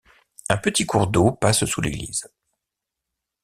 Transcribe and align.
Un 0.49 0.57
petit 0.57 0.87
cours 0.87 1.05
d'eau 1.05 1.31
passe 1.33 1.63
sous 1.65 1.79
l'église. 1.79 2.27